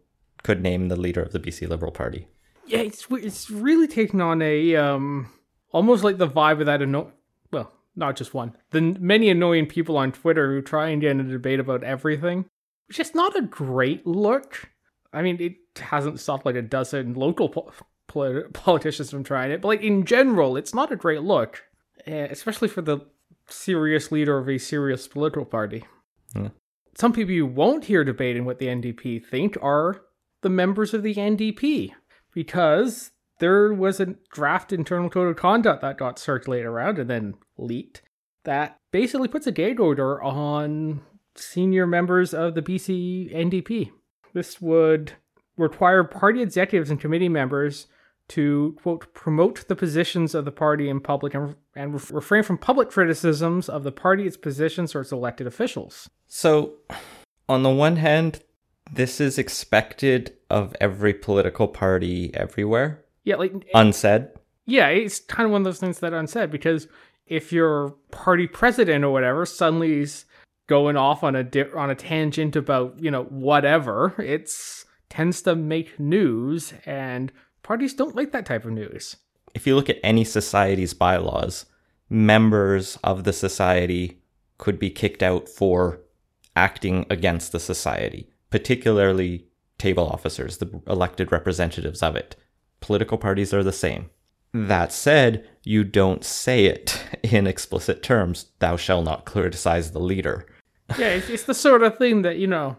[0.44, 2.28] could name the leader of the BC Liberal Party.
[2.68, 5.32] Yeah, it's it's really taken on a um
[5.72, 7.14] almost like the vibe of that anno-
[7.52, 8.56] well, not just one.
[8.72, 12.46] The many annoying people on Twitter who try and get in a debate about everything,
[12.88, 14.70] which is not a great look.
[15.14, 17.72] I mean, it hasn't stopped like a dozen local po-
[18.08, 21.64] polit- politicians from trying it, but like in general, it's not a great look,
[22.06, 23.00] eh, especially for the
[23.48, 25.86] serious leader of a serious political party.
[26.36, 26.50] Yeah.
[27.00, 30.02] Some people you won't hear debating what the NDP think are
[30.42, 31.92] the members of the NDP
[32.34, 37.36] because there was a draft internal code of conduct that got circulated around and then
[37.58, 38.02] leaked
[38.46, 41.02] that basically puts a gag order on
[41.36, 43.92] senior members of the BC NDP.
[44.34, 45.14] This would
[45.58, 47.88] require party executives and committee members
[48.30, 52.58] to quote promote the positions of the party in public and, and ref- refrain from
[52.58, 56.10] public criticisms of the party, its positions, or its elected officials.
[56.28, 56.74] So,
[57.48, 58.42] on the one hand,
[58.92, 64.30] this is expected of every political party everywhere, Yeah, like unsaid.
[64.66, 66.88] yeah, it's kind of one of those things that are unsaid because
[67.28, 70.26] if your party president or whatever suddenly is
[70.68, 75.56] going off on a di- on a tangent about you know whatever, it's tends to
[75.56, 77.32] make news, and
[77.68, 79.18] parties don't like that type of news.
[79.54, 81.66] If you look at any society's bylaws,
[82.10, 84.22] members of the society
[84.58, 86.00] could be kicked out for
[86.56, 92.38] acting against the society, particularly table officers, the elected representatives of it.
[92.80, 94.10] Political parties are the same.
[94.54, 100.48] That said, you don't say it in explicit terms, thou shalt not criticize the leader.
[100.98, 102.78] Yeah, it's, it's the sort of thing that you know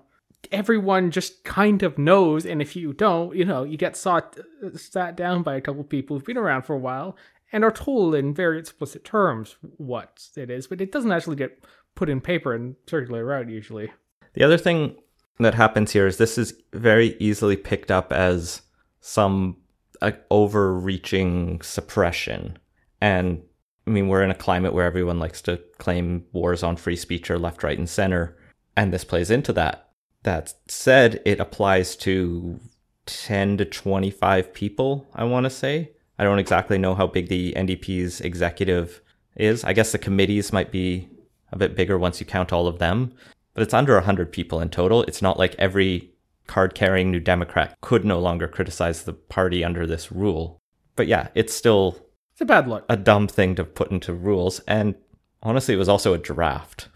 [0.53, 4.39] everyone just kind of knows, and if you don't, you know, you get sought,
[4.75, 7.17] sat down by a couple people who've been around for a while
[7.53, 11.65] and are told in very explicit terms what it is, but it doesn't actually get
[11.95, 13.91] put in paper and circulated around usually.
[14.35, 14.97] The other thing
[15.41, 18.63] that happens here is this is very easily picked up as
[19.01, 19.57] some
[20.03, 22.59] uh, overreaching suppression.
[23.01, 23.43] And
[23.87, 27.31] I mean, we're in a climate where everyone likes to claim wars on free speech
[27.31, 28.37] are left, right, and center.
[28.77, 29.88] And this plays into that.
[30.23, 32.59] That said, it applies to
[33.07, 35.93] 10 to 25 people, I want to say.
[36.19, 39.01] I don't exactly know how big the NDP's executive
[39.37, 39.63] is.
[39.65, 41.09] I guess the committees might be
[41.53, 43.13] a bit bigger once you count all of them,
[43.55, 45.03] but it's under 100 people in total.
[45.05, 46.11] It's not like every
[46.47, 50.59] card carrying New Democrat could no longer criticize the party under this rule.
[50.97, 52.85] But yeah, it's still It's a bad look.
[52.89, 54.59] a dumb thing to put into rules.
[54.61, 54.97] And
[55.43, 56.89] honestly, it was also a draft.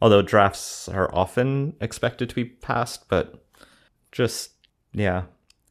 [0.00, 3.46] Although drafts are often expected to be passed, but
[4.12, 4.50] just,
[4.92, 5.22] yeah.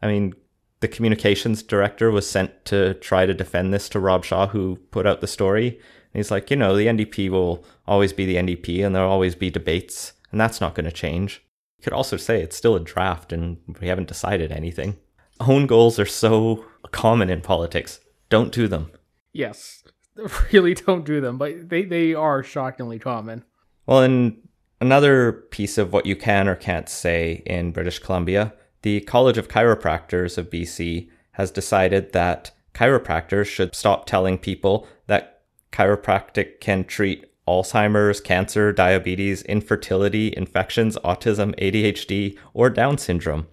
[0.02, 0.34] I mean,
[0.80, 5.08] the communications director was sent to try to defend this to Rob Shaw, who put
[5.08, 5.70] out the story.
[5.70, 9.34] And he's like, you know, the NDP will always be the NDP and there'll always
[9.34, 11.42] be debates, and that's not going to change.
[11.78, 14.98] You could also say it's still a draft and we haven't decided anything.
[15.40, 18.00] Own goals are so common in politics.
[18.30, 18.92] Don't do them.
[19.32, 19.84] Yes,
[20.52, 23.44] really don't do them, but they, they are shockingly common.
[23.86, 24.38] Well, and
[24.80, 29.48] another piece of what you can or can't say in British Columbia, the College of
[29.48, 35.42] Chiropractors of BC has decided that chiropractors should stop telling people that
[35.72, 43.48] chiropractic can treat Alzheimer's, cancer, diabetes, infertility, infections, autism, ADHD, or Down syndrome.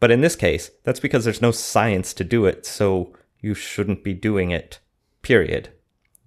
[0.00, 4.04] But in this case, that's because there's no science to do it, so you shouldn't
[4.04, 4.78] be doing it.
[5.22, 5.70] Period.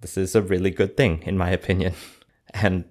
[0.00, 1.94] This is a really good thing, in my opinion,
[2.54, 2.84] and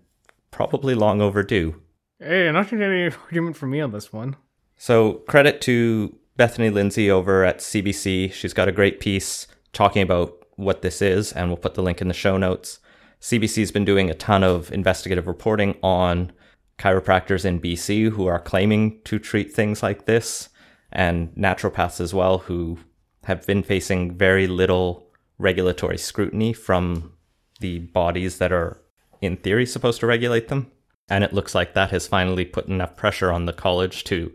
[0.51, 1.81] probably long overdue.
[2.19, 4.35] Hey, not getting any argument from me on this one.
[4.77, 8.31] So, credit to Bethany Lindsay over at CBC.
[8.31, 12.01] She's got a great piece talking about what this is, and we'll put the link
[12.01, 12.79] in the show notes.
[13.21, 16.31] CBC's been doing a ton of investigative reporting on
[16.77, 20.49] chiropractors in BC who are claiming to treat things like this,
[20.91, 22.79] and naturopaths as well who
[23.25, 27.13] have been facing very little regulatory scrutiny from
[27.59, 28.81] the bodies that are,
[29.21, 30.71] in theory, supposed to regulate them.
[31.09, 34.31] And it looks like that has finally put enough pressure on the college to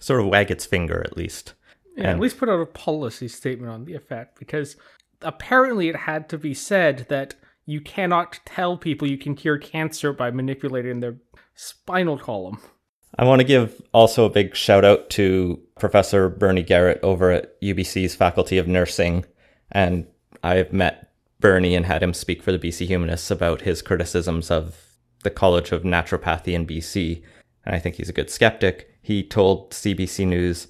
[0.00, 1.54] sort of wag its finger, at least.
[1.96, 4.76] Yeah, and, at least put out a policy statement on the effect, because
[5.22, 10.12] apparently it had to be said that you cannot tell people you can cure cancer
[10.12, 11.16] by manipulating their
[11.54, 12.60] spinal column.
[13.18, 17.60] I want to give also a big shout out to Professor Bernie Garrett over at
[17.62, 19.24] UBC's Faculty of Nursing.
[19.72, 20.06] And
[20.42, 24.76] I've met Bernie and had him speak for the BC Humanists about his criticisms of
[25.22, 27.22] the College of Naturopathy in BC.
[27.64, 28.90] And I think he's a good skeptic.
[29.02, 30.68] He told CBC News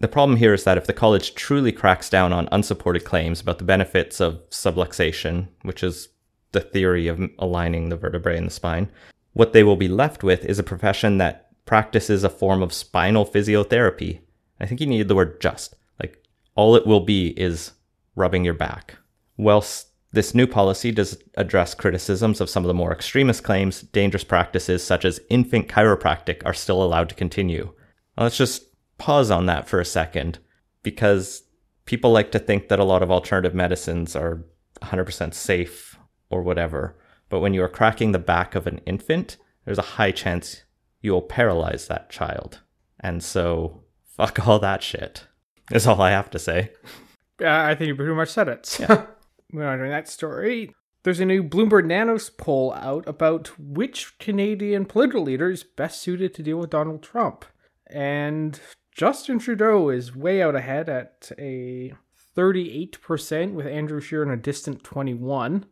[0.00, 3.58] the problem here is that if the college truly cracks down on unsupported claims about
[3.58, 6.08] the benefits of subluxation, which is
[6.52, 8.90] the theory of aligning the vertebrae in the spine,
[9.32, 13.26] what they will be left with is a profession that practices a form of spinal
[13.26, 14.20] physiotherapy.
[14.60, 15.74] I think he needed the word just.
[16.00, 16.22] Like,
[16.54, 17.72] all it will be is
[18.14, 18.96] rubbing your back.
[19.36, 24.24] Whilst this new policy does address criticisms of some of the more extremist claims, dangerous
[24.24, 27.74] practices such as infant chiropractic are still allowed to continue.
[28.16, 28.64] Now, let's just
[28.96, 30.38] pause on that for a second
[30.82, 31.42] because
[31.84, 34.44] people like to think that a lot of alternative medicines are
[34.82, 35.98] 100% safe
[36.30, 36.96] or whatever.
[37.28, 40.62] But when you are cracking the back of an infant, there's a high chance
[41.02, 42.60] you'll paralyze that child.
[43.00, 43.84] And so,
[44.16, 45.24] fuck all that shit,
[45.70, 46.72] is all I have to say.
[47.44, 48.78] I think you pretty much said it.
[48.80, 49.06] Yeah.
[49.52, 50.74] To that story.
[51.04, 56.34] There's a new Bloomberg Nanos poll out about which Canadian political leader is best suited
[56.34, 57.44] to deal with Donald Trump.
[57.86, 58.60] And
[58.94, 61.94] Justin Trudeau is way out ahead at a
[62.36, 65.64] 38%, with Andrew Scheer in a distant 21.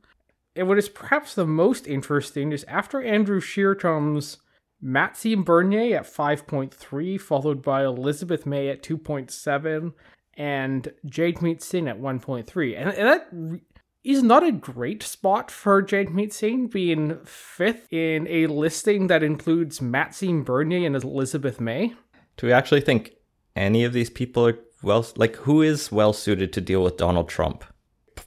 [0.55, 4.39] And what is perhaps the most interesting is after Andrew Scheer comes
[4.81, 9.93] Maxime Bernier at 5.3, followed by Elizabeth May at 2.7,
[10.37, 12.79] and Jagmeet Singh at 1.3.
[12.79, 13.61] And, and that
[14.05, 19.83] is not a great spot for Jagmeet Singh being fifth in a listing that includes
[19.83, 21.95] Maxime Bernier and Elizabeth May.
[22.37, 23.15] Do we actually think
[23.57, 27.29] any of these people are well like who is well suited to deal with Donald
[27.29, 27.65] Trump?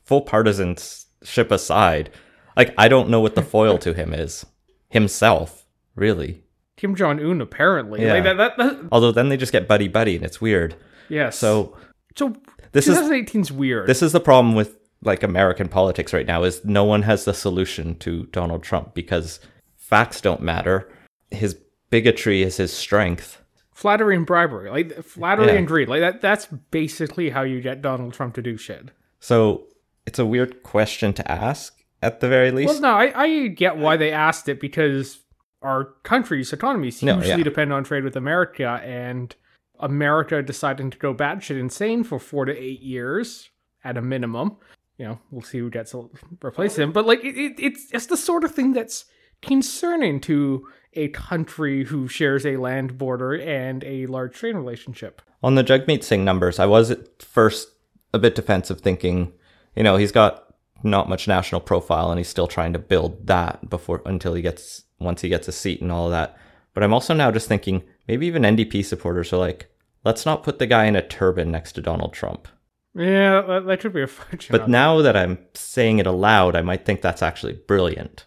[0.06, 2.10] Full partisanship aside,
[2.58, 4.46] like I don't know what the foil to him is
[4.90, 6.44] himself, really.
[6.76, 8.02] Kim Jong Un apparently.
[8.02, 8.14] Yeah.
[8.16, 10.76] Like that, that, that, Although then they just get buddy buddy and it's weird.
[11.10, 11.30] Yeah.
[11.30, 11.78] So
[12.16, 12.36] so
[12.72, 13.88] this 2018 is weird.
[13.88, 17.34] This is the problem with like American politics right now is no one has the
[17.34, 19.40] solution to Donald Trump because
[19.78, 20.92] facts don't matter.
[21.32, 21.58] His
[21.90, 23.42] bigotry is his strength
[23.80, 25.54] flattery and bribery, like flattery yeah.
[25.54, 26.20] and greed, like that.
[26.20, 28.90] That's basically how you get Donald Trump to do shit.
[29.22, 29.68] So
[30.06, 32.74] it's a weird question to ask, at the very least.
[32.74, 35.20] Well, no, I, I get why they asked it because
[35.62, 37.44] our country's economies hugely no, yeah.
[37.44, 39.34] depend on trade with America, and
[39.80, 43.50] America deciding to go batshit insane for four to eight years
[43.84, 44.58] at a minimum.
[44.98, 46.10] You know, we'll see who gets to
[46.44, 49.06] replace him, but like it, it, it's it's the sort of thing that's
[49.42, 55.22] concerning to a country who shares a land border and a large trade relationship.
[55.42, 57.70] On the Jagmeet Singh numbers, I was at first
[58.14, 59.32] a bit defensive, thinking,
[59.76, 63.70] you know, he's got not much national profile and he's still trying to build that
[63.70, 66.38] before until he gets once he gets a seat and all of that.
[66.74, 69.69] But I'm also now just thinking maybe even NDP supporters are like,
[70.04, 72.48] let's not put the guy in a turban next to Donald Trump.
[72.96, 76.62] Yeah, that, that should be a fun But now that I'm saying it aloud, I
[76.62, 78.26] might think that's actually brilliant.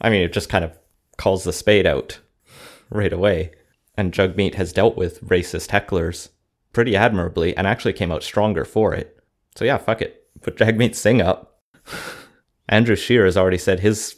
[0.00, 0.76] I mean, it just kind of
[1.16, 2.18] calls the spade out
[2.90, 3.52] right away.
[3.96, 6.30] And Jagmeet has dealt with racist hecklers
[6.72, 9.18] pretty admirably and actually came out stronger for it.
[9.54, 10.26] So yeah, fuck it.
[10.40, 11.60] Put Jagmeet Singh up.
[12.68, 14.16] Andrew Scheer has already said his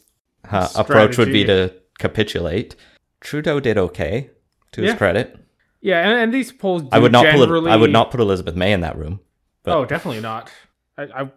[0.51, 2.77] uh, approach would be to capitulate.
[3.21, 4.31] Trudeau did okay,
[4.73, 4.91] to yeah.
[4.91, 5.44] his credit.
[5.85, 7.61] Yeah, and, and these polls I would not generally...
[7.61, 9.21] put I would not put Elizabeth May in that room.
[9.65, 9.77] But...
[9.77, 10.51] Oh, definitely not.
[10.97, 11.31] I, I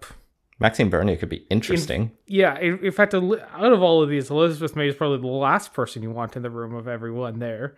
[0.57, 2.03] Maxime Bernier could be interesting.
[2.03, 5.27] In, yeah, in, in, fact, out of all of these, Elizabeth May is probably the
[5.27, 7.75] last person you want in the room of everyone there.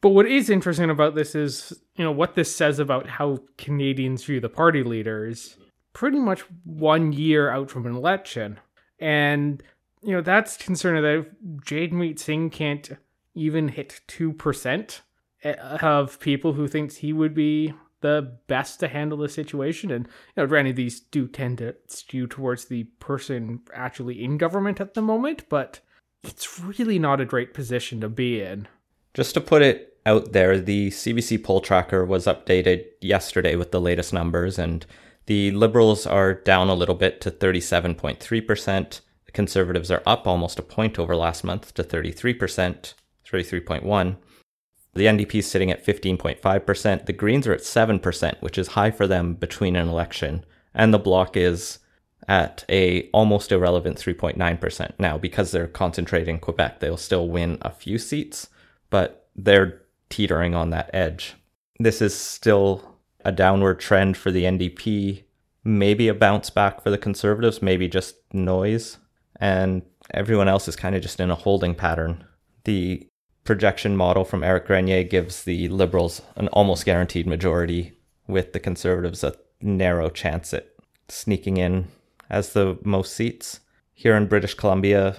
[0.00, 4.24] But what is interesting about this is, you know, what this says about how Canadians
[4.24, 5.58] view the party leaders
[5.92, 8.58] pretty much one year out from an election.
[8.98, 9.62] And
[10.02, 11.26] you know, that's concerning that if
[11.64, 12.90] Jagmeet Singh can't
[13.34, 15.00] even hit 2%
[15.44, 19.90] Eh, of people who thinks he would be the best to handle the situation.
[19.90, 24.80] And, you know, granted, these do tend to skew towards the person actually in government
[24.80, 25.80] at the moment, but
[26.24, 28.68] it's really not a great position to be in.
[29.14, 33.80] Just to put it out there, the CBC poll tracker was updated yesterday with the
[33.80, 34.86] latest numbers, and
[35.26, 39.00] the Liberals are down a little bit to 37.3%.
[39.26, 42.94] The Conservatives are up almost a point over last month to 33%,
[43.26, 44.16] 33.1.
[44.94, 47.06] The NDP is sitting at 15.5%.
[47.06, 50.44] The Greens are at 7%, which is high for them between an election.
[50.74, 51.78] And the Bloc is
[52.26, 54.92] at a almost irrelevant 3.9%.
[54.98, 58.48] Now, because they're concentrating in Quebec, they'll still win a few seats,
[58.90, 61.34] but they're teetering on that edge.
[61.78, 65.24] This is still a downward trend for the NDP,
[65.64, 68.98] maybe a bounce back for the Conservatives, maybe just noise,
[69.36, 69.82] and
[70.12, 72.24] everyone else is kind of just in a holding pattern.
[72.64, 73.07] The
[73.48, 77.94] projection model from Eric Grenier gives the Liberals an almost guaranteed majority,
[78.26, 80.68] with the Conservatives a narrow chance at
[81.08, 81.88] sneaking in
[82.28, 83.60] as the most seats.
[83.94, 85.16] Here in British Columbia,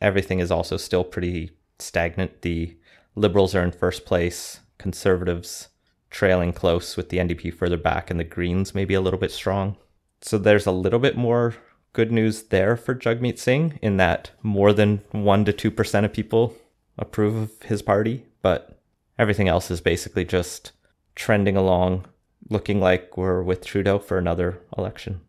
[0.00, 2.40] everything is also still pretty stagnant.
[2.40, 2.74] The
[3.14, 5.68] Liberals are in first place, Conservatives
[6.08, 9.76] trailing close with the NDP further back, and the Greens maybe a little bit strong.
[10.22, 11.56] So there's a little bit more
[11.92, 16.56] good news there for Jagmeet Singh in that more than 1 to 2% of people
[16.98, 18.80] approve of his party, but
[19.18, 20.72] everything else is basically just
[21.14, 22.06] trending along,
[22.48, 25.20] looking like we're with Trudeau for another election.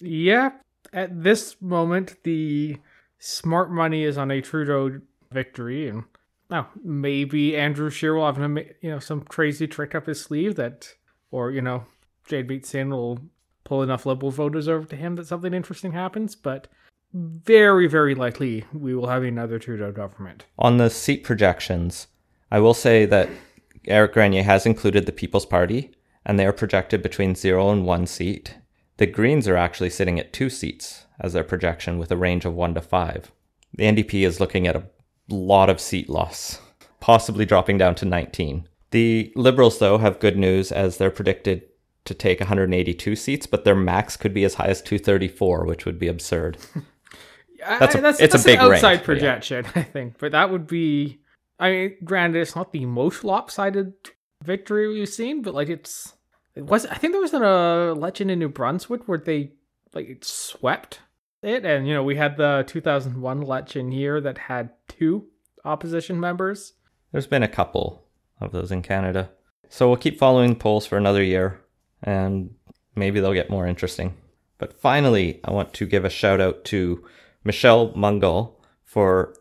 [0.00, 0.50] Yeah,
[0.92, 2.78] at this moment, the
[3.18, 5.00] smart money is on a Trudeau
[5.32, 6.04] victory, and
[6.50, 10.94] now maybe Andrew Scheer will have you know some crazy trick up his sleeve that,
[11.30, 11.84] or you know,
[12.28, 13.20] Jagmeet Singh will
[13.64, 16.68] pull enough Liberal voters over to him that something interesting happens, but
[17.16, 20.44] very, very likely we will have another Trudeau government.
[20.58, 22.08] On the seat projections,
[22.50, 23.28] I will say that
[23.88, 25.92] Eric Grenier has included the People's Party,
[26.24, 28.56] and they are projected between zero and one seat.
[28.98, 32.54] The Greens are actually sitting at two seats as their projection with a range of
[32.54, 33.32] one to five.
[33.74, 34.86] The NDP is looking at a
[35.28, 36.60] lot of seat loss,
[37.00, 38.68] possibly dropping down to 19.
[38.90, 41.62] The Liberals, though, have good news as they're predicted
[42.04, 45.98] to take 182 seats, but their max could be as high as 234, which would
[45.98, 46.58] be absurd.
[47.68, 49.72] That's a, that's, it's that's a big outside range, projection, yeah.
[49.80, 50.18] I think.
[50.18, 51.20] But that would be.
[51.58, 53.94] I mean, granted, it's not the most lopsided
[54.44, 56.14] victory we've seen, but like it's.
[56.54, 56.86] It was.
[56.86, 59.52] I think there was an uh, legend in New Brunswick where they
[59.94, 61.00] like swept
[61.42, 65.26] it, and you know we had the 2001 election here that had two
[65.64, 66.74] opposition members.
[67.12, 68.04] There's been a couple
[68.40, 69.30] of those in Canada,
[69.68, 71.60] so we'll keep following the polls for another year,
[72.02, 72.54] and
[72.94, 74.14] maybe they'll get more interesting.
[74.58, 77.04] But finally, I want to give a shout out to
[77.46, 79.32] Michelle Mungall for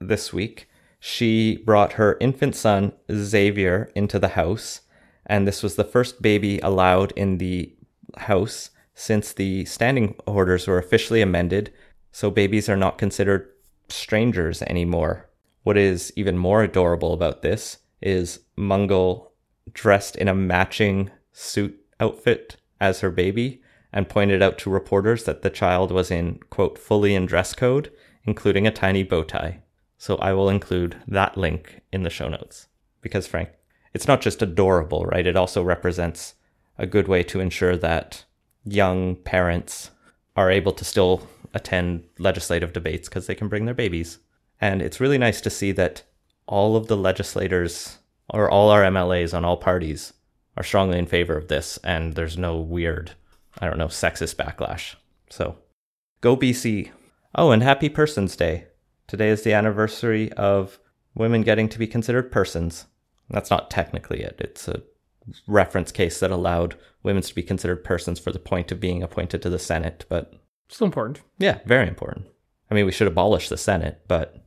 [0.00, 0.68] this week.
[0.98, 4.80] She brought her infant son, Xavier, into the house,
[5.26, 7.72] and this was the first baby allowed in the
[8.16, 11.72] house since the standing orders were officially amended,
[12.10, 13.48] so babies are not considered
[13.88, 15.30] strangers anymore.
[15.62, 19.30] What is even more adorable about this is Mungall
[19.72, 23.61] dressed in a matching suit outfit as her baby
[23.92, 27.92] and pointed out to reporters that the child was in, quote, fully in dress code,
[28.24, 29.60] including a tiny bow tie.
[29.98, 32.68] So I will include that link in the show notes.
[33.00, 33.50] Because, Frank,
[33.92, 35.26] it's not just adorable, right?
[35.26, 36.34] It also represents
[36.78, 38.24] a good way to ensure that
[38.64, 39.90] young parents
[40.36, 44.18] are able to still attend legislative debates because they can bring their babies.
[44.60, 46.02] And it's really nice to see that
[46.46, 47.98] all of the legislators
[48.30, 50.14] or all our MLAs on all parties
[50.56, 53.12] are strongly in favor of this, and there's no weird
[53.58, 54.94] I don't know, sexist backlash.
[55.30, 55.56] So
[56.20, 56.90] go BC.
[57.34, 58.66] Oh, and happy Persons Day.
[59.06, 60.78] Today is the anniversary of
[61.14, 62.86] women getting to be considered persons.
[63.30, 64.36] That's not technically it.
[64.38, 64.82] It's a
[65.46, 69.42] reference case that allowed women to be considered persons for the point of being appointed
[69.42, 70.34] to the Senate, but
[70.68, 71.20] still important.
[71.38, 72.26] Yeah, very important.
[72.70, 74.44] I mean, we should abolish the Senate, but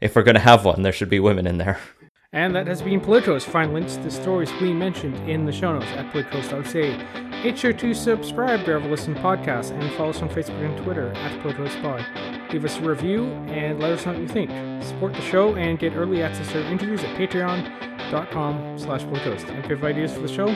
[0.00, 1.78] if we're going to have one, there should be women in there.
[2.34, 3.44] And that has been Politicoast.
[3.44, 7.44] Find links to the stories we mentioned in the show notes at politicoast.ca.
[7.44, 11.12] Make sure to subscribe wherever listen to podcasts and follow us on Facebook and Twitter
[11.12, 12.52] at PoliticoastPod.
[12.52, 14.50] Leave us a review and let us know what you think.
[14.82, 19.48] Support the show and get early access to our interviews at patreon.com slash politicoast.
[19.48, 20.52] And if you have ideas for the show,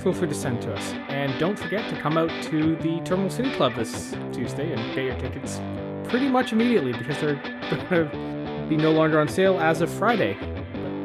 [0.00, 0.92] feel free to send to us.
[1.10, 5.04] And don't forget to come out to the Terminal City Club this Tuesday and get
[5.04, 5.60] your tickets
[6.08, 7.34] pretty much immediately because they're
[7.88, 10.36] going to be no longer on sale as of Friday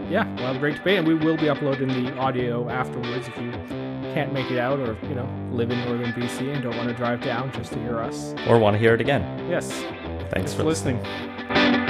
[0.10, 3.38] yeah, we'll have a great debate, and we will be uploading the audio afterwards if
[3.38, 3.52] you
[4.14, 6.96] can't make it out or, you know, live in northern BC and don't want to
[6.96, 8.34] drive down just to hear us.
[8.48, 9.50] Or want to hear it again.
[9.50, 9.72] Yes.
[10.32, 11.85] Thanks for for listening.